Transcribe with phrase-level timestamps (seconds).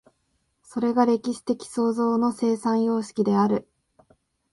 [0.63, 3.67] それが歴史的創造の生産様式である。